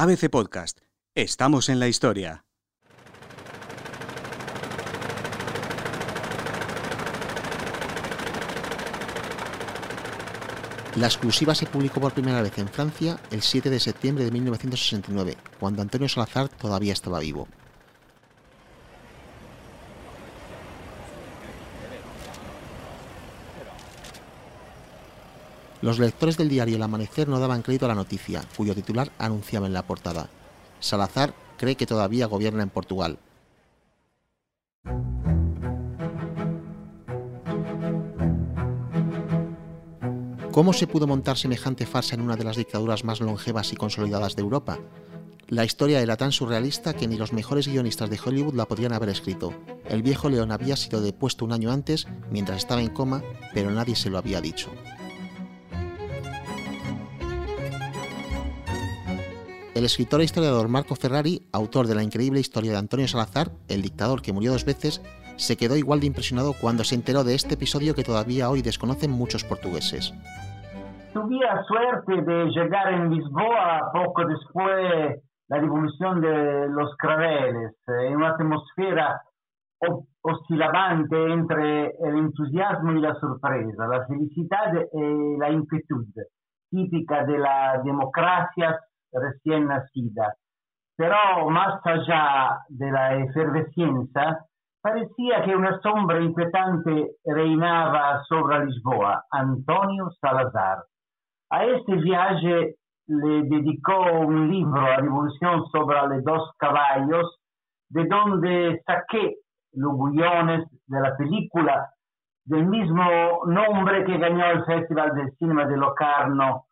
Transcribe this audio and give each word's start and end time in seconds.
ABC 0.00 0.30
Podcast. 0.30 0.78
Estamos 1.16 1.68
en 1.68 1.80
la 1.80 1.88
historia. 1.88 2.44
La 10.94 11.08
exclusiva 11.08 11.56
se 11.56 11.66
publicó 11.66 12.00
por 12.00 12.12
primera 12.12 12.42
vez 12.42 12.56
en 12.58 12.68
Francia 12.68 13.18
el 13.32 13.42
7 13.42 13.70
de 13.70 13.80
septiembre 13.80 14.24
de 14.24 14.30
1969, 14.30 15.36
cuando 15.58 15.82
Antonio 15.82 16.08
Salazar 16.08 16.48
todavía 16.48 16.92
estaba 16.92 17.18
vivo. 17.18 17.48
Los 25.80 26.00
lectores 26.00 26.36
del 26.36 26.48
diario 26.48 26.76
El 26.76 26.82
Amanecer 26.82 27.28
no 27.28 27.38
daban 27.38 27.62
crédito 27.62 27.84
a 27.84 27.88
la 27.88 27.94
noticia, 27.94 28.42
cuyo 28.56 28.74
titular 28.74 29.12
anunciaba 29.18 29.68
en 29.68 29.72
la 29.72 29.86
portada. 29.86 30.28
Salazar 30.80 31.34
cree 31.56 31.76
que 31.76 31.86
todavía 31.86 32.26
gobierna 32.26 32.64
en 32.64 32.70
Portugal. 32.70 33.18
¿Cómo 40.50 40.72
se 40.72 40.88
pudo 40.88 41.06
montar 41.06 41.38
semejante 41.38 41.86
farsa 41.86 42.16
en 42.16 42.22
una 42.22 42.34
de 42.34 42.42
las 42.42 42.56
dictaduras 42.56 43.04
más 43.04 43.20
longevas 43.20 43.72
y 43.72 43.76
consolidadas 43.76 44.34
de 44.34 44.42
Europa? 44.42 44.80
La 45.46 45.64
historia 45.64 46.00
era 46.00 46.16
tan 46.16 46.32
surrealista 46.32 46.94
que 46.94 47.06
ni 47.06 47.16
los 47.16 47.32
mejores 47.32 47.68
guionistas 47.68 48.10
de 48.10 48.18
Hollywood 48.22 48.54
la 48.54 48.66
podrían 48.66 48.92
haber 48.92 49.10
escrito. 49.10 49.54
El 49.86 50.02
viejo 50.02 50.28
león 50.28 50.50
había 50.50 50.76
sido 50.76 51.00
depuesto 51.00 51.44
un 51.44 51.52
año 51.52 51.70
antes, 51.70 52.08
mientras 52.32 52.58
estaba 52.58 52.82
en 52.82 52.88
coma, 52.88 53.22
pero 53.54 53.70
nadie 53.70 53.94
se 53.94 54.10
lo 54.10 54.18
había 54.18 54.40
dicho. 54.40 54.72
El 59.78 59.84
escritor 59.84 60.20
e 60.20 60.24
historiador 60.24 60.66
Marco 60.66 60.96
Ferrari, 60.96 61.46
autor 61.52 61.86
de 61.86 61.94
la 61.94 62.02
increíble 62.02 62.40
historia 62.40 62.72
de 62.72 62.78
Antonio 62.78 63.06
Salazar, 63.06 63.52
el 63.68 63.80
dictador 63.80 64.22
que 64.22 64.32
murió 64.32 64.50
dos 64.50 64.64
veces, 64.64 65.00
se 65.36 65.56
quedó 65.56 65.76
igual 65.76 66.00
de 66.00 66.08
impresionado 66.08 66.52
cuando 66.60 66.82
se 66.82 66.96
enteró 66.96 67.22
de 67.22 67.36
este 67.36 67.54
episodio 67.54 67.94
que 67.94 68.02
todavía 68.02 68.50
hoy 68.50 68.60
desconocen 68.60 69.12
muchos 69.12 69.44
portugueses. 69.44 70.12
Tuve 71.14 71.36
la 71.36 71.62
suerte 71.62 72.22
de 72.22 72.50
llegar 72.50 72.92
en 72.92 73.10
Lisboa 73.10 73.92
poco 73.92 74.24
después 74.24 75.22
la 75.46 75.58
revolución 75.60 76.22
de 76.22 76.68
los 76.70 76.96
craveles, 76.96 77.70
en 77.86 78.16
una 78.16 78.30
atmósfera 78.30 79.22
oscilante 80.22 81.32
entre 81.34 81.94
el 82.02 82.18
entusiasmo 82.18 82.94
y 82.94 83.00
la 83.00 83.14
sorpresa, 83.14 83.86
la 83.86 84.04
felicidad 84.08 84.74
y 84.92 85.38
la 85.38 85.52
inquietud, 85.52 86.04
típica 86.68 87.24
de 87.24 87.38
las 87.38 87.84
democracias 87.84 88.74
recién 89.12 89.66
nacida. 89.66 90.34
Pero 90.96 91.48
más 91.50 91.80
allá 91.84 92.58
de 92.68 92.90
la 92.90 93.16
efervescencia, 93.16 94.38
parecía 94.82 95.42
que 95.44 95.54
una 95.54 95.80
sombra 95.80 96.20
inquietante 96.20 97.16
reinaba 97.24 98.22
sobre 98.24 98.66
Lisboa, 98.66 99.24
Antonio 99.30 100.10
Salazar. 100.20 100.84
A 101.50 101.64
este 101.64 101.94
viaje 101.96 102.74
le 103.06 103.42
dedicó 103.44 103.98
un 104.20 104.50
libro, 104.50 104.82
La 104.82 104.96
Revolución 104.96 105.66
sobre 105.70 106.00
los 106.08 106.24
dos 106.24 106.50
caballos, 106.58 107.38
de 107.90 108.04
donde 108.06 108.82
saqué 108.84 109.36
los 109.72 109.92
guiones 110.12 110.66
de 110.86 111.00
la 111.00 111.16
película 111.16 111.90
del 112.44 112.66
mismo 112.66 113.04
nombre 113.46 114.04
que 114.04 114.18
ganó 114.18 114.44
el 114.46 114.64
Festival 114.64 115.14
del 115.14 115.32
Cinema 115.36 115.66
de 115.66 115.76
Locarno 115.76 116.64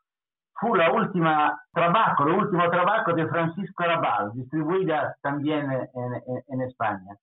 fue 0.58 0.78
la 0.78 0.92
última 0.92 1.60
trabajo, 1.72 2.26
el 2.26 2.34
último 2.34 2.70
trabajo 2.70 3.12
de 3.12 3.26
Francisco 3.28 3.82
Arabal, 3.82 4.32
distribuida 4.34 5.16
también 5.22 5.70
en, 5.70 6.60
España. 6.62 7.14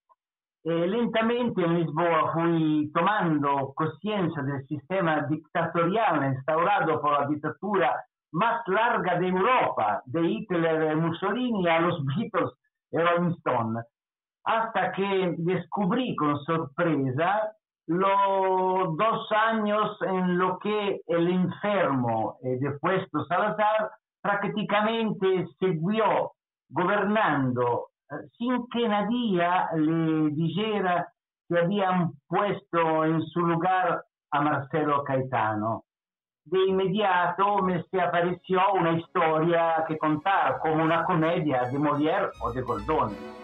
Eh, 0.64 0.88
lentamente 0.88 1.64
en 1.64 1.80
Lisboa 1.80 2.32
fui 2.34 2.92
tomando 2.94 3.74
conciencia 3.76 4.42
del 4.44 4.66
sistema 4.68 5.22
dictatorial 5.24 6.34
instaurado 6.34 7.02
por 7.02 7.20
la 7.20 7.28
dictadura 7.28 8.06
más 8.32 8.62
larga 8.68 9.20
de 9.20 9.28
Europa, 9.28 10.02
de 10.06 10.22
Hitler 10.22 10.94
y 10.94 10.96
Mussolini 10.96 11.68
a 11.68 11.82
los 11.82 12.04
Beatles 12.06 12.52
y 12.92 12.98
Rolling 12.98 13.36
Stone, 13.38 13.82
hasta 14.46 14.92
que 14.94 15.36
descubrí 15.38 16.16
con 16.16 16.38
sorpresa 16.44 17.52
los 17.88 18.96
dos 18.98 19.32
años 19.32 19.98
en 20.02 20.38
lo 20.38 20.58
que 20.60 21.02
el 21.08 21.28
enfermo 21.28 22.38
eh, 22.44 22.58
de 22.60 22.72
puesto 22.80 23.26
Salazar 23.26 23.92
prácticamente 24.22 25.48
siguió 25.60 26.32
gobernando 26.70 27.88
eh, 28.10 28.16
sin 28.38 28.68
que 28.68 28.88
nadie 28.88 29.46
le 29.76 30.30
dijera 30.32 31.08
que 31.50 31.60
habían 31.60 32.14
puesto 32.28 33.06
en 33.06 33.22
su 33.22 33.42
lugar 33.42 34.04
a 34.32 34.42
Marcelo 34.42 35.04
Caetano. 35.04 35.84
De 36.46 36.60
inmediato 36.66 37.62
me 37.64 37.84
se 37.84 38.02
apareció 38.02 38.62
una 38.74 38.94
historia 38.94 39.86
que 39.88 39.98
contar 39.98 40.60
como 40.60 40.84
una 40.84 41.04
comedia 41.06 41.64
de 41.66 41.80
Molière 41.80 42.32
o 42.42 42.52
de 42.52 42.62
Goldoni. 42.62 43.43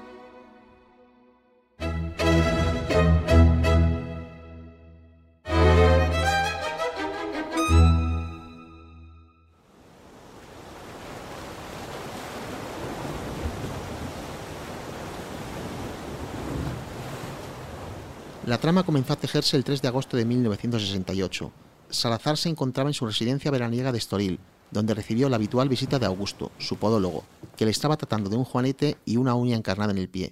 La 18.49 18.57
trama 18.57 18.81
comenzó 18.81 19.13
a 19.13 19.15
tejerse 19.15 19.55
el 19.57 19.63
3 19.63 19.79
de 19.79 19.87
agosto 19.89 20.17
de 20.17 20.25
1968. 20.25 21.51
Salazar 21.91 22.35
se 22.35 22.49
encontraba 22.49 22.89
en 22.89 22.95
su 22.95 23.05
residencia 23.05 23.51
veraniega 23.51 23.91
de 23.91 23.99
Estoril, 23.99 24.39
donde 24.71 24.95
recibió 24.95 25.29
la 25.29 25.35
habitual 25.35 25.69
visita 25.69 25.99
de 25.99 26.07
Augusto, 26.07 26.51
su 26.57 26.77
podólogo, 26.77 27.23
que 27.55 27.65
le 27.65 27.69
estaba 27.69 27.95
tratando 27.95 28.27
de 28.27 28.37
un 28.37 28.45
juanete 28.45 28.97
y 29.05 29.17
una 29.17 29.35
uña 29.35 29.55
encarnada 29.55 29.91
en 29.91 29.99
el 29.99 30.09
pie. 30.09 30.31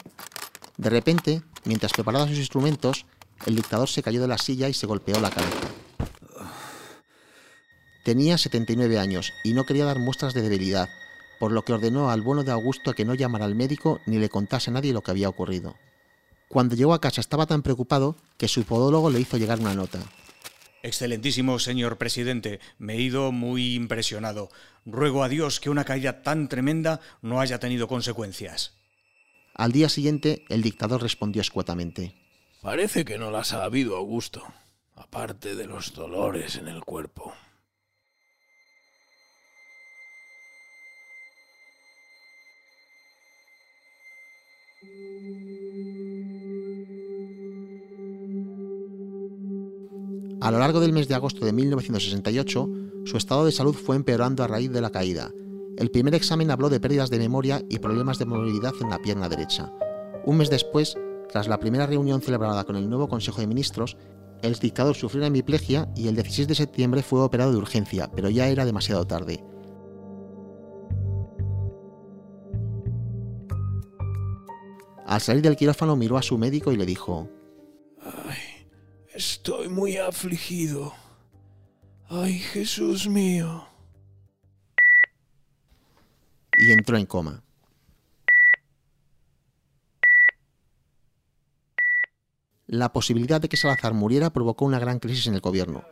De 0.77 0.89
repente, 0.89 1.43
mientras 1.63 1.93
preparaba 1.93 2.27
sus 2.27 2.39
instrumentos, 2.39 3.05
el 3.45 3.55
dictador 3.55 3.87
se 3.87 4.01
cayó 4.01 4.19
de 4.19 4.27
la 4.27 4.39
silla 4.39 4.67
y 4.67 4.73
se 4.73 4.87
golpeó 4.87 5.19
la 5.19 5.29
cabeza. 5.29 5.67
Tenía 8.03 8.39
79 8.39 8.97
años 8.97 9.31
y 9.43 9.53
no 9.53 9.63
quería 9.63 9.85
dar 9.85 9.99
muestras 9.99 10.33
de 10.33 10.41
debilidad, 10.41 10.89
por 11.39 11.51
lo 11.51 11.61
que 11.61 11.73
ordenó 11.73 12.09
al 12.09 12.23
bueno 12.23 12.43
de 12.43 12.51
Augusto 12.51 12.93
que 12.93 13.05
no 13.05 13.13
llamara 13.13 13.45
al 13.45 13.53
médico 13.53 13.99
ni 14.07 14.17
le 14.17 14.29
contase 14.29 14.71
a 14.71 14.73
nadie 14.73 14.91
lo 14.91 15.03
que 15.03 15.11
había 15.11 15.29
ocurrido. 15.29 15.75
Cuando 16.47 16.75
llegó 16.75 16.93
a 16.93 17.01
casa 17.01 17.21
estaba 17.21 17.45
tan 17.45 17.61
preocupado 17.61 18.15
que 18.37 18.47
su 18.47 18.63
podólogo 18.63 19.09
le 19.09 19.19
hizo 19.19 19.37
llegar 19.37 19.59
una 19.59 19.73
nota. 19.73 19.99
Excelentísimo 20.83 21.59
señor 21.59 21.97
presidente, 21.97 22.59
me 22.77 22.93
he 22.93 23.01
ido 23.01 23.31
muy 23.31 23.75
impresionado. 23.75 24.49
Ruego 24.85 25.23
a 25.23 25.29
Dios 25.29 25.59
que 25.59 25.69
una 25.69 25.83
caída 25.83 26.21
tan 26.21 26.47
tremenda 26.47 27.01
no 27.21 27.41
haya 27.41 27.59
tenido 27.59 27.87
consecuencias. 27.87 28.73
Al 29.53 29.71
día 29.71 29.89
siguiente, 29.89 30.45
el 30.49 30.61
dictador 30.61 31.01
respondió 31.01 31.41
escuetamente. 31.41 32.15
Parece 32.61 33.03
que 33.03 33.17
no 33.17 33.31
las 33.31 33.53
ha 33.53 33.63
habido, 33.63 33.97
Augusto, 33.97 34.43
aparte 34.95 35.55
de 35.55 35.65
los 35.65 35.93
dolores 35.93 36.55
en 36.55 36.67
el 36.67 36.83
cuerpo. 36.83 37.33
A 50.47 50.51
lo 50.51 50.59
largo 50.59 50.79
del 50.79 50.93
mes 50.93 51.09
de 51.09 51.13
agosto 51.13 51.45
de 51.45 51.51
1968, 51.51 52.69
su 53.03 53.17
estado 53.17 53.43
de 53.43 53.51
salud 53.51 53.75
fue 53.75 53.97
empeorando 53.97 54.45
a 54.45 54.47
raíz 54.47 54.71
de 54.71 54.79
la 54.79 54.91
caída. 54.91 55.29
El 55.77 55.91
primer 55.91 56.15
examen 56.15 56.51
habló 56.51 56.69
de 56.69 56.79
pérdidas 56.79 57.09
de 57.09 57.19
memoria 57.19 57.61
y 57.69 57.79
problemas 57.79 58.17
de 58.17 58.27
movilidad 58.27 58.73
en 58.79 58.89
la 58.89 58.97
pierna 58.99 59.27
derecha. 59.27 59.73
Un 60.23 60.37
mes 60.37 60.49
después, 60.49 60.95
tras 61.29 61.49
la 61.49 61.59
primera 61.59 61.85
reunión 61.85 62.21
celebrada 62.21 62.63
con 62.63 62.77
el 62.77 62.89
nuevo 62.89 63.09
Consejo 63.09 63.41
de 63.41 63.47
Ministros, 63.47 63.97
el 64.41 64.53
dictador 64.53 64.95
sufrió 64.95 65.19
una 65.19 65.27
hemiplegia 65.27 65.91
y 65.97 66.07
el 66.07 66.15
16 66.15 66.47
de 66.47 66.55
septiembre 66.55 67.03
fue 67.03 67.19
operado 67.19 67.51
de 67.51 67.57
urgencia, 67.57 68.09
pero 68.15 68.29
ya 68.29 68.47
era 68.47 68.63
demasiado 68.63 69.05
tarde. 69.05 69.43
Al 75.05 75.19
salir 75.19 75.41
del 75.41 75.57
quirófano 75.57 75.97
miró 75.97 76.17
a 76.17 76.21
su 76.21 76.37
médico 76.37 76.71
y 76.71 76.77
le 76.77 76.85
dijo, 76.85 77.27
Estoy 79.17 79.67
muy 79.67 79.97
afligido. 79.97 80.93
Ay, 82.07 82.33
Jesús 82.37 83.07
mío. 83.07 83.67
Y 86.55 86.71
entró 86.71 86.97
en 86.97 87.07
coma. 87.07 87.43
La 92.67 92.93
posibilidad 92.93 93.41
de 93.41 93.49
que 93.49 93.57
Salazar 93.57 93.95
muriera 93.95 94.29
provocó 94.29 94.65
una 94.65 94.77
gran 94.77 94.99
crisis 94.99 95.25
en 95.25 95.33
el 95.33 95.41
gobierno. 95.41 95.83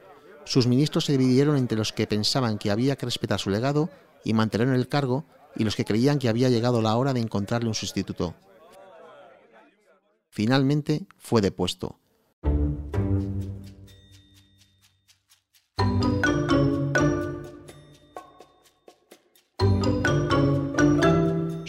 Sus 0.44 0.68
ministros 0.68 1.06
se 1.06 1.18
dividieron 1.18 1.58
entre 1.58 1.80
los 1.80 1.94
que 1.94 2.06
pensaban 2.06 2.60
que 2.60 2.70
había 2.70 2.96
que 2.96 3.08
respetar 3.08 3.40
su 3.40 3.50
legado 3.50 3.90
y 4.24 4.36
mantener 4.36 4.68
en 4.68 4.76
el 4.76 4.88
cargo 4.88 5.26
y 5.56 5.64
los 5.64 5.76
que 5.76 5.86
creían 5.86 6.20
que 6.20 6.30
había 6.30 6.50
llegado 6.50 6.80
la 6.80 6.96
hora 6.96 7.12
de 7.12 7.22
encontrarle 7.22 7.70
un 7.70 7.74
sustituto. 7.74 8.36
Finalmente 10.30 11.08
fue 11.18 11.42
depuesto. 11.42 11.96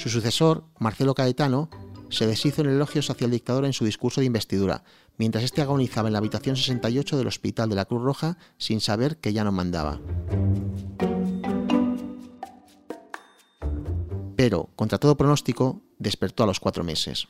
Su 0.07 0.21
sucesor, 0.21 0.63
Marcelo 0.79 1.15
Caetano, 1.15 1.69
se 2.11 2.29
deshizo 2.29 2.63
en 2.63 2.69
el 2.69 2.77
elogio 2.77 3.03
socialdictador 3.03 3.65
en 3.65 3.73
su 3.73 3.85
discurso 3.85 4.21
de 4.21 4.29
investidura, 4.29 4.85
mientras 5.19 5.43
este 5.43 5.63
agonizaba 5.63 6.09
en 6.09 6.13
la 6.13 6.21
habitación 6.21 6.55
68 6.55 7.19
del 7.19 7.27
Hospital 7.27 7.69
de 7.69 7.75
la 7.75 7.87
Cruz 7.87 8.05
Roja 8.05 8.37
sin 8.57 8.79
saber 8.79 9.17
que 9.21 9.33
ya 9.33 9.43
no 9.43 9.51
mandaba. 9.51 9.99
Pero, 14.37 14.69
contra 14.77 14.99
todo 14.99 15.17
pronóstico, 15.17 15.83
despertó 15.99 16.45
a 16.45 16.47
los 16.47 16.61
cuatro 16.61 16.85
meses. 16.85 17.27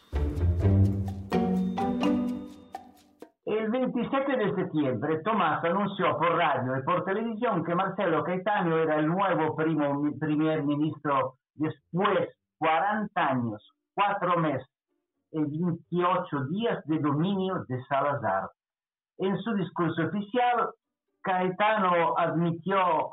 El 3.46 3.70
27 3.70 4.37
de 4.37 4.55
septiembre, 4.55 5.23
Tomás 5.25 5.64
anunció 5.64 6.19
por 6.19 6.37
radio 6.37 6.76
y 6.76 6.82
por 6.82 7.06
televisión 7.06 7.64
que 7.64 7.75
Marcelo 7.75 8.23
Caetano 8.23 8.76
era 8.76 8.99
el 8.99 9.06
nuevo 9.06 9.56
primo, 9.56 10.12
primer 10.20 10.62
ministro 10.62 11.38
después 11.55 12.36
40 12.58 13.20
años, 13.20 13.73
cuatro 13.94 14.38
meses 14.38 14.69
y 15.32 15.41
28 15.41 16.44
días 16.50 16.85
de 16.87 16.99
dominio 16.99 17.64
de 17.69 17.85
Salazar. 17.85 18.50
En 19.19 19.37
su 19.38 19.55
discurso 19.55 20.06
oficial, 20.06 20.70
Caetano 21.23 22.17
admitió 22.17 23.12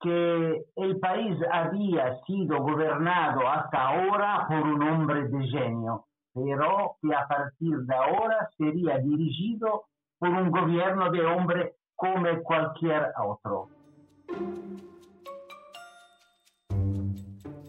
que 0.00 0.64
el 0.76 0.98
país 1.00 1.38
había 1.50 2.18
sido 2.26 2.60
gobernado 2.60 3.48
hasta 3.48 3.88
ahora 3.88 4.46
por 4.48 4.58
un 4.58 4.82
hombre 4.82 5.28
de 5.28 5.46
genio, 5.48 6.06
pero 6.34 6.96
que 7.00 7.14
a 7.14 7.26
partir 7.26 7.76
de 7.78 7.94
ahora 7.94 8.48
sería 8.56 8.98
dirigido 8.98 9.84
por 10.18 10.30
un 10.30 10.50
gobierno 10.50 11.10
de 11.10 11.24
hombre 11.24 11.74
como 11.94 12.42
cualquier 12.42 13.12
otro. 13.22 13.68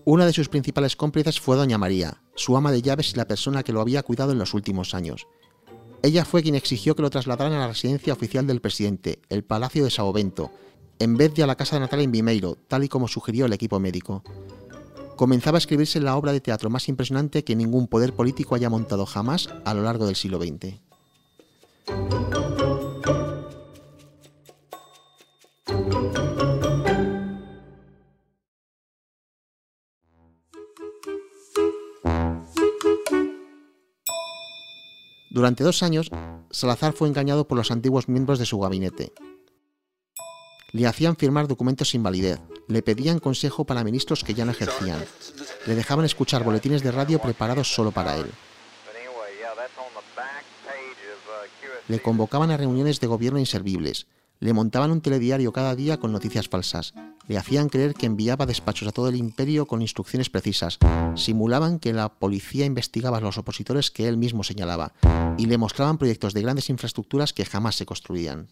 Una 0.09 0.25
de 0.25 0.31
sus 0.31 0.47
principales 0.47 0.95
cómplices 0.95 1.41
fue 1.41 1.57
Doña 1.57 1.77
María, 1.77 2.21
su 2.33 2.55
ama 2.55 2.71
de 2.71 2.81
llaves 2.81 3.11
y 3.11 3.17
la 3.17 3.27
persona 3.27 3.61
que 3.61 3.73
lo 3.73 3.81
había 3.81 4.03
cuidado 4.03 4.31
en 4.31 4.37
los 4.37 4.53
últimos 4.53 4.93
años. 4.93 5.27
Ella 6.01 6.23
fue 6.23 6.41
quien 6.41 6.55
exigió 6.55 6.95
que 6.95 7.01
lo 7.01 7.09
trasladaran 7.09 7.51
a 7.51 7.59
la 7.59 7.67
residencia 7.67 8.13
oficial 8.13 8.47
del 8.47 8.61
presidente, 8.61 9.19
el 9.27 9.43
Palacio 9.43 9.83
de 9.83 9.91
Sao 9.91 10.13
Bento, 10.13 10.49
en 10.99 11.17
vez 11.17 11.33
de 11.33 11.43
a 11.43 11.45
la 11.45 11.57
casa 11.57 11.77
natal 11.77 11.99
en 11.99 12.13
Vimeiro, 12.13 12.55
tal 12.69 12.85
y 12.85 12.87
como 12.87 13.09
sugirió 13.09 13.47
el 13.47 13.51
equipo 13.51 13.81
médico. 13.81 14.23
Comenzaba 15.17 15.57
a 15.57 15.59
escribirse 15.59 15.99
la 15.99 16.15
obra 16.15 16.31
de 16.31 16.39
teatro 16.39 16.69
más 16.69 16.87
impresionante 16.87 17.43
que 17.43 17.57
ningún 17.57 17.89
poder 17.89 18.13
político 18.13 18.55
haya 18.55 18.69
montado 18.69 19.05
jamás 19.05 19.49
a 19.65 19.73
lo 19.73 19.83
largo 19.83 20.05
del 20.05 20.15
siglo 20.15 20.39
XX. 20.39 20.86
Durante 35.47 35.63
dos 35.63 35.81
años, 35.81 36.11
Salazar 36.51 36.91
fue 36.91 37.07
engañado 37.07 37.47
por 37.47 37.57
los 37.57 37.71
antiguos 37.71 38.09
miembros 38.09 38.37
de 38.37 38.45
su 38.45 38.59
gabinete. 38.59 39.13
Le 40.73 40.85
hacían 40.85 41.15
firmar 41.15 41.47
documentos 41.47 41.91
sin 41.91 42.03
validez, 42.03 42.41
le 42.67 42.81
pedían 42.81 43.19
consejo 43.19 43.63
para 43.63 43.85
ministros 43.85 44.25
que 44.25 44.33
ya 44.33 44.43
no 44.43 44.51
ejercían, 44.51 45.01
le 45.65 45.75
dejaban 45.75 46.03
escuchar 46.03 46.43
boletines 46.43 46.83
de 46.83 46.91
radio 46.91 47.19
preparados 47.19 47.73
solo 47.73 47.91
para 47.91 48.17
él. 48.17 48.29
Le 51.87 52.01
convocaban 52.01 52.51
a 52.51 52.57
reuniones 52.57 52.99
de 52.99 53.07
gobierno 53.07 53.39
inservibles, 53.39 54.05
le 54.39 54.53
montaban 54.53 54.91
un 54.91 55.01
telediario 55.01 55.51
cada 55.51 55.75
día 55.75 55.97
con 55.97 56.11
noticias 56.11 56.47
falsas, 56.47 56.93
le 57.27 57.37
hacían 57.37 57.69
creer 57.69 57.93
que 57.93 58.05
enviaba 58.05 58.45
despachos 58.45 58.87
a 58.87 58.91
todo 58.91 59.09
el 59.09 59.15
imperio 59.15 59.65
con 59.65 59.81
instrucciones 59.81 60.29
precisas, 60.29 60.79
simulaban 61.15 61.79
que 61.79 61.93
la 61.93 62.09
policía 62.09 62.65
investigaba 62.65 63.17
a 63.17 63.21
los 63.21 63.37
opositores 63.37 63.91
que 63.91 64.07
él 64.07 64.17
mismo 64.17 64.43
señalaba, 64.43 64.91
y 65.37 65.47
le 65.47 65.57
mostraban 65.57 65.97
proyectos 65.97 66.33
de 66.33 66.41
grandes 66.41 66.69
infraestructuras 66.69 67.33
que 67.33 67.45
jamás 67.45 67.75
se 67.75 67.85
construían. 67.85 68.47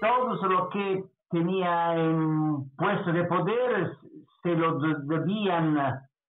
Todo 0.00 0.48
lo 0.48 0.68
que 0.70 1.04
tenía 1.30 1.94
en 1.94 2.70
puesto 2.76 3.12
de 3.12 3.24
poder 3.24 3.96
se 4.42 4.50
lo 4.50 4.78
debían, 4.78 5.76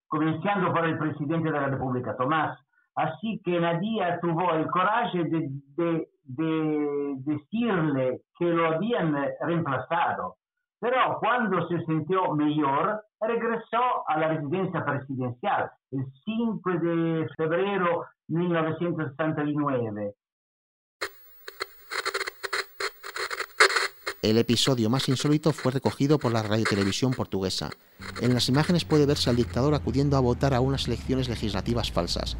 comenzando 0.07 0.73
por 0.73 0.85
el 0.85 0.97
presidente 0.97 1.51
de 1.51 1.59
la 1.59 1.67
República, 1.67 2.15
Tomás. 2.17 2.57
Así 2.95 3.41
que 3.43 3.59
nadie 3.59 4.03
tuvo 4.21 4.53
el 4.53 4.67
coraje 4.67 5.23
de, 5.23 6.09
de 6.23 7.15
decirle 7.17 8.21
que 8.37 8.45
lo 8.45 8.67
habían 8.67 9.15
reemplazado. 9.41 10.37
Pero 10.79 11.17
cuando 11.19 11.67
se 11.67 11.83
sintió 11.85 12.33
mejor, 12.33 13.03
regresó 13.19 14.07
a 14.07 14.17
la 14.17 14.29
residencia 14.29 14.83
presidencial 14.83 15.71
el 15.91 16.05
5 16.25 16.69
de 16.71 17.27
febrero 17.37 18.05
de 18.27 18.39
1969. 18.39 20.15
El 24.23 24.37
episodio 24.37 24.89
más 24.89 25.09
insólito 25.09 25.51
fue 25.51 25.71
recogido 25.71 26.19
por 26.19 26.31
la 26.31 26.43
radiotelevisión 26.43 27.11
portuguesa. 27.11 27.71
En 28.21 28.35
las 28.35 28.49
imágenes 28.49 28.85
puede 28.85 29.07
verse 29.07 29.31
al 29.31 29.35
dictador 29.35 29.73
acudiendo 29.73 30.15
a 30.15 30.19
votar 30.19 30.53
a 30.53 30.61
unas 30.61 30.87
elecciones 30.87 31.27
legislativas 31.27 31.91
falsas. 31.91 32.37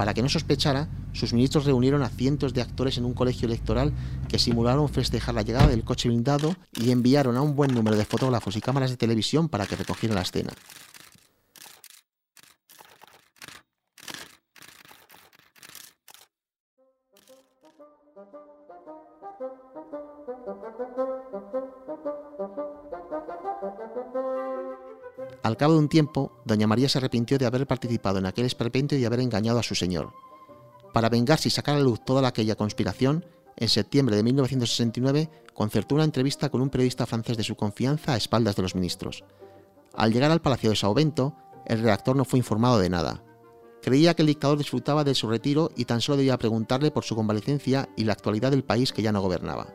Para 0.00 0.14
que 0.14 0.22
no 0.22 0.30
sospechara, 0.30 0.88
sus 1.12 1.34
ministros 1.34 1.66
reunieron 1.66 2.02
a 2.02 2.08
cientos 2.08 2.54
de 2.54 2.62
actores 2.62 2.96
en 2.96 3.04
un 3.04 3.12
colegio 3.12 3.44
electoral 3.44 3.92
que 4.30 4.38
simularon 4.38 4.88
festejar 4.88 5.34
la 5.34 5.42
llegada 5.42 5.68
del 5.68 5.84
coche 5.84 6.08
blindado 6.08 6.56
y 6.74 6.90
enviaron 6.90 7.36
a 7.36 7.42
un 7.42 7.54
buen 7.54 7.74
número 7.74 7.98
de 7.98 8.06
fotógrafos 8.06 8.56
y 8.56 8.62
cámaras 8.62 8.88
de 8.88 8.96
televisión 8.96 9.50
para 9.50 9.66
que 9.66 9.76
recogieran 9.76 10.14
la 10.14 10.22
escena. 10.22 10.54
Al 25.50 25.56
cabo 25.56 25.72
de 25.72 25.80
un 25.80 25.88
tiempo, 25.88 26.30
doña 26.44 26.68
María 26.68 26.88
se 26.88 26.98
arrepintió 26.98 27.36
de 27.36 27.44
haber 27.44 27.66
participado 27.66 28.20
en 28.20 28.26
aquel 28.26 28.46
esperpento 28.46 28.94
y 28.94 29.00
de 29.00 29.06
haber 29.06 29.18
engañado 29.18 29.58
a 29.58 29.64
su 29.64 29.74
señor. 29.74 30.12
Para 30.94 31.08
vengarse 31.08 31.48
y 31.48 31.50
sacar 31.50 31.74
a 31.74 31.80
luz 31.80 32.04
toda 32.04 32.26
aquella 32.28 32.54
conspiración, 32.54 33.26
en 33.56 33.68
septiembre 33.68 34.14
de 34.14 34.22
1969 34.22 35.28
concertó 35.52 35.96
una 35.96 36.04
entrevista 36.04 36.50
con 36.50 36.60
un 36.60 36.70
periodista 36.70 37.04
francés 37.04 37.36
de 37.36 37.42
su 37.42 37.56
confianza 37.56 38.12
a 38.12 38.16
espaldas 38.16 38.54
de 38.54 38.62
los 38.62 38.76
ministros. 38.76 39.24
Al 39.92 40.12
llegar 40.12 40.30
al 40.30 40.40
Palacio 40.40 40.70
de 40.70 40.76
Sao 40.76 40.94
Bento, 40.94 41.34
el 41.66 41.80
redactor 41.80 42.14
no 42.14 42.24
fue 42.24 42.38
informado 42.38 42.78
de 42.78 42.88
nada. 42.88 43.24
Creía 43.82 44.14
que 44.14 44.22
el 44.22 44.28
dictador 44.28 44.56
disfrutaba 44.56 45.02
de 45.02 45.16
su 45.16 45.28
retiro 45.28 45.72
y 45.74 45.84
tan 45.84 46.00
solo 46.00 46.18
debía 46.18 46.38
preguntarle 46.38 46.92
por 46.92 47.02
su 47.02 47.16
convalecencia 47.16 47.88
y 47.96 48.04
la 48.04 48.12
actualidad 48.12 48.52
del 48.52 48.62
país 48.62 48.92
que 48.92 49.02
ya 49.02 49.10
no 49.10 49.20
gobernaba. 49.20 49.74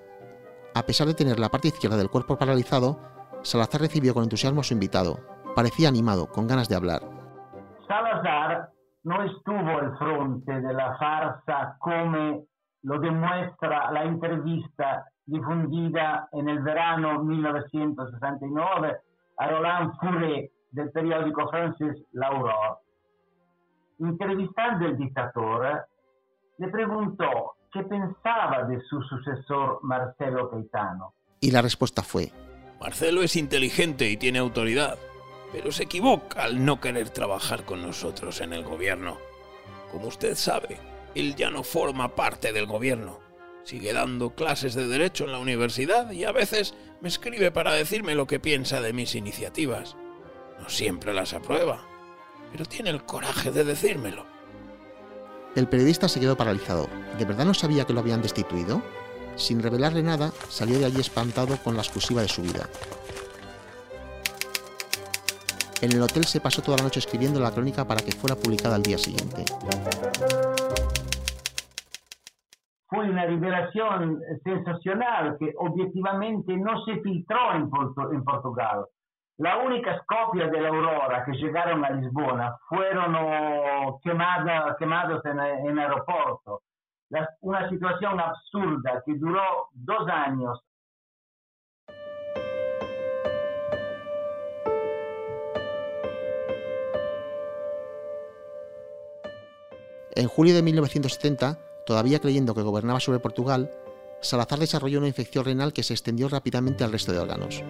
A 0.73 0.85
pesar 0.85 1.05
de 1.07 1.15
tener 1.15 1.37
la 1.37 1.51
parte 1.51 1.67
izquierda 1.67 1.97
del 1.97 2.09
cuerpo 2.09 2.37
paralizado, 2.37 2.97
Salazar 3.43 3.81
recibió 3.81 4.13
con 4.13 4.23
entusiasmo 4.23 4.61
a 4.61 4.63
su 4.63 4.73
invitado, 4.73 5.34
Parecía 5.55 5.87
animado, 5.87 6.27
con 6.27 6.47
ganas 6.47 6.67
de 6.67 6.75
hablar. 6.75 7.01
Salazar 7.87 8.69
no 9.03 9.23
estuvo 9.23 9.69
al 9.69 9.97
frente 9.97 10.59
de 10.59 10.73
la 10.73 10.97
farsa 10.97 11.77
como 11.79 12.45
lo 12.83 12.99
demuestra 12.99 13.89
la 13.91 14.03
entrevista 14.03 15.05
difundida 15.25 16.27
en 16.33 16.49
el 16.49 16.59
verano 16.61 17.23
1969 17.23 18.97
a 19.37 19.47
Roland 19.47 19.93
Fouré 19.99 20.51
del 20.71 20.91
periódico 20.91 21.49
francés 21.49 22.03
L'Aurore. 22.11 22.79
Entrevistando 23.99 24.87
al 24.87 24.97
dictador, 24.97 25.85
le 26.57 26.67
preguntó 26.67 27.55
qué 27.71 27.81
pensaba 27.83 28.63
de 28.63 28.81
su 28.81 29.01
sucesor 29.03 29.79
Marcelo 29.83 30.49
Caetano. 30.49 31.13
Y 31.39 31.51
la 31.51 31.61
respuesta 31.61 32.01
fue, 32.01 32.31
Marcelo 32.81 33.21
es 33.21 33.37
inteligente 33.37 34.09
y 34.09 34.17
tiene 34.17 34.39
autoridad 34.39 34.97
pero 35.55 35.71
se 35.71 35.83
equivoca 35.83 36.43
al 36.43 36.65
no 36.65 36.81
querer 36.81 37.11
trabajar 37.11 37.63
con 37.63 37.81
nosotros 37.81 38.41
en 38.41 38.51
el 38.51 38.65
gobierno. 38.65 39.17
Como 39.89 40.07
usted 40.07 40.35
sabe, 40.35 40.77
él 41.15 41.33
ya 41.37 41.49
no 41.49 41.63
forma 41.63 42.13
parte 42.13 42.51
del 42.51 42.65
gobierno. 42.65 43.21
Sigue 43.63 43.93
dando 43.93 44.35
clases 44.35 44.75
de 44.75 44.85
derecho 44.85 45.23
en 45.23 45.31
la 45.31 45.39
universidad 45.39 46.11
y 46.11 46.25
a 46.25 46.33
veces 46.33 46.73
me 46.99 47.07
escribe 47.07 47.51
para 47.51 47.71
decirme 47.71 48.15
lo 48.15 48.27
que 48.27 48.37
piensa 48.37 48.81
de 48.81 48.91
mis 48.91 49.15
iniciativas. 49.15 49.95
No 50.59 50.67
siempre 50.67 51.13
las 51.13 51.33
aprueba, 51.33 51.87
pero 52.51 52.65
tiene 52.65 52.89
el 52.89 53.05
coraje 53.05 53.49
de 53.49 53.63
decírmelo. 53.63 54.25
El 55.55 55.69
periodista 55.69 56.09
se 56.09 56.19
quedó 56.19 56.35
paralizado. 56.35 56.89
¿De 57.17 57.23
verdad 57.23 57.45
no 57.45 57.53
sabía 57.53 57.85
que 57.85 57.93
lo 57.93 58.01
habían 58.01 58.21
destituido? 58.21 58.83
Sin 59.37 59.63
revelarle 59.63 60.03
nada, 60.03 60.33
salió 60.49 60.79
de 60.79 60.85
allí 60.85 60.99
espantado 60.99 61.55
con 61.63 61.77
la 61.77 61.81
exclusiva 61.81 62.21
de 62.21 62.27
su 62.27 62.41
vida. 62.41 62.69
En 65.81 65.91
el 65.91 66.01
hotel 66.01 66.23
se 66.23 66.39
pasó 66.39 66.61
toda 66.61 66.77
la 66.77 66.83
noche 66.83 66.99
escribiendo 66.99 67.39
la 67.39 67.51
crónica 67.51 67.85
para 67.85 68.01
que 68.01 68.11
fuera 68.11 68.35
publicada 68.35 68.75
al 68.75 68.83
día 68.83 68.97
siguiente. 68.97 69.43
Fue 72.87 73.09
una 73.09 73.25
revelación 73.25 74.21
sensacional 74.43 75.35
que 75.37 75.53
objetivamente 75.57 76.55
no 76.55 76.83
se 76.85 77.01
filtró 77.01 77.53
en, 77.53 77.69
en 78.13 78.23
Portugal. 78.23 78.85
La 79.37 79.57
única 79.57 80.01
copia 80.07 80.47
de 80.47 80.61
la 80.61 80.69
Aurora 80.69 81.25
que 81.25 81.33
llegaron 81.33 81.83
a 81.83 81.89
Lisbona 81.89 82.57
fueron 82.69 83.15
oh, 83.15 83.99
quemadas, 84.01 84.77
quemados 84.77 85.25
en 85.25 85.39
el 85.39 85.77
aeropuerto. 85.77 86.61
una 87.41 87.69
situación 87.69 88.17
absurda 88.19 89.03
que 89.05 89.15
duró 89.15 89.67
dos 89.73 90.07
años 90.07 90.61
En 100.15 100.29
julio 100.29 100.55
de 100.55 100.61
1970, 100.61 101.59
todavía 101.85 102.19
creyendo 102.19 102.55
que 102.55 102.61
gobernaba 102.61 103.01
sobre 103.01 103.19
Portugal, 103.19 103.69
Salazar 104.21 104.59
desarrolló 104.59 104.99
una 104.99 105.09
infección 105.09 105.43
renal 105.43 105.73
que 105.73 105.83
se 105.83 105.93
extendió 105.93 106.29
rápidamente 106.29 106.85
al 106.85 106.93
resto 106.93 107.11
de 107.11 107.19
órganos. 107.19 107.61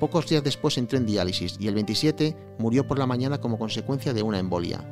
Pocos 0.00 0.26
días 0.26 0.42
después 0.42 0.76
entró 0.76 0.98
en 0.98 1.06
diálisis 1.06 1.56
y 1.60 1.68
el 1.68 1.74
27 1.74 2.36
murió 2.58 2.84
por 2.88 2.98
la 2.98 3.06
mañana 3.06 3.40
como 3.40 3.60
consecuencia 3.60 4.12
de 4.12 4.24
una 4.24 4.40
embolia. 4.40 4.84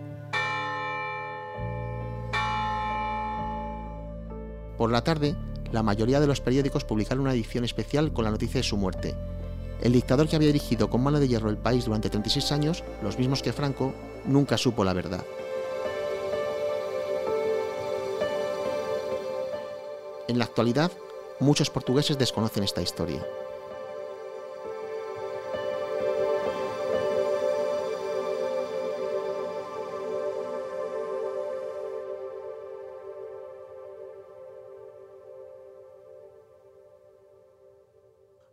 Por 4.79 4.93
la 4.93 5.03
tarde, 5.03 5.35
la 5.73 5.83
mayoría 5.83 6.21
de 6.21 6.29
los 6.29 6.41
periódicos 6.41 6.85
publicaron 6.85 7.23
una 7.23 7.33
edición 7.33 7.65
especial 7.65 8.13
con 8.13 8.25
la 8.25 8.31
noticia 8.31 8.61
de 8.61 8.67
su 8.67 8.77
muerte. 8.77 9.17
El 9.81 9.93
dictador 9.93 10.29
que 10.29 10.37
había 10.37 10.49
dirigido 10.49 10.91
con 10.91 11.03
mano 11.03 11.21
de 11.21 11.29
hierro 11.29 11.49
el 11.49 11.57
país 11.57 11.87
durante 11.87 12.11
36 12.11 12.53
años, 12.53 12.85
los 13.03 13.19
mismos 13.19 13.43
que 13.43 13.53
Franco, 13.53 13.95
nunca 14.27 14.59
supo 14.59 14.85
la 14.85 14.93
verdad. 14.93 15.25
En 20.29 20.39
la 20.39 20.45
actualidad, 20.45 20.93
muchos 21.41 21.71
portugueses 21.71 22.19
desconocen 22.19 22.63
esta 22.63 22.83
historia. 22.83 23.25